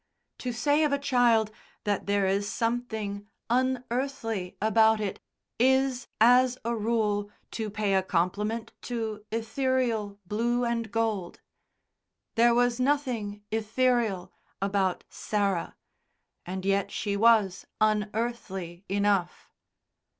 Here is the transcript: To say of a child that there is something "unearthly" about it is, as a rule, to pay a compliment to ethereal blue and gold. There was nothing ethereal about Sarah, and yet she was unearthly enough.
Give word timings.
To 0.39 0.51
say 0.51 0.83
of 0.83 0.91
a 0.91 0.97
child 0.97 1.51
that 1.83 2.07
there 2.07 2.25
is 2.25 2.51
something 2.51 3.27
"unearthly" 3.51 4.57
about 4.59 4.99
it 4.99 5.19
is, 5.59 6.07
as 6.19 6.57
a 6.65 6.75
rule, 6.75 7.29
to 7.51 7.69
pay 7.69 7.93
a 7.93 8.01
compliment 8.01 8.73
to 8.81 9.23
ethereal 9.31 10.19
blue 10.25 10.65
and 10.65 10.91
gold. 10.91 11.39
There 12.33 12.55
was 12.55 12.79
nothing 12.79 13.43
ethereal 13.51 14.33
about 14.59 15.03
Sarah, 15.07 15.75
and 16.47 16.65
yet 16.65 16.89
she 16.89 17.15
was 17.15 17.67
unearthly 17.79 18.83
enough. 18.89 19.51